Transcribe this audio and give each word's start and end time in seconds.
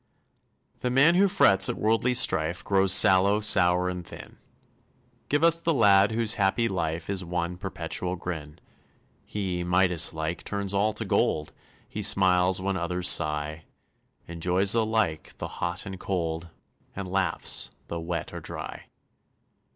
The 0.79 0.89
man 0.89 1.13
who 1.13 1.27
frets 1.27 1.69
at 1.69 1.75
worldly 1.77 2.15
strife 2.15 2.63
Grows 2.63 2.91
sallow, 2.91 3.39
sour, 3.39 3.87
and 3.87 4.03
thin; 4.03 4.37
Give 5.29 5.43
us 5.43 5.59
the 5.59 5.75
lad 5.75 6.11
whose 6.11 6.33
happy 6.41 6.67
life 6.67 7.07
Is 7.07 7.23
one 7.23 7.55
perpetual 7.55 8.15
grin: 8.15 8.57
He, 9.23 9.63
Midas 9.63 10.11
like, 10.11 10.43
turns 10.43 10.73
all 10.73 10.91
to 10.93 11.05
gold 11.05 11.53
He 11.87 12.01
smiles 12.01 12.59
when 12.59 12.77
others 12.77 13.07
sigh, 13.09 13.65
Enjoys 14.27 14.73
alike 14.73 15.37
the 15.37 15.47
hot 15.61 15.85
and 15.85 15.99
cold, 15.99 16.49
And 16.95 17.07
laughs 17.07 17.69
though 17.87 17.99
wet 17.99 18.33
or 18.33 18.39
dry. 18.39 18.85